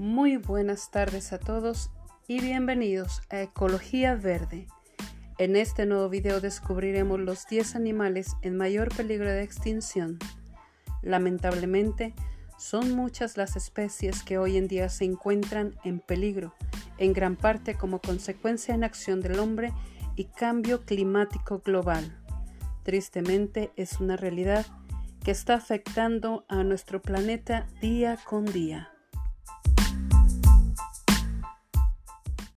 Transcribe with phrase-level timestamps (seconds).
[0.00, 1.90] Muy buenas tardes a todos
[2.26, 4.66] y bienvenidos a Ecología Verde.
[5.36, 10.18] En este nuevo video descubriremos los 10 animales en mayor peligro de extinción.
[11.02, 12.14] Lamentablemente,
[12.56, 16.54] son muchas las especies que hoy en día se encuentran en peligro,
[16.96, 19.74] en gran parte como consecuencia en acción del hombre
[20.16, 22.18] y cambio climático global.
[22.84, 24.64] Tristemente es una realidad
[25.22, 28.94] que está afectando a nuestro planeta día con día.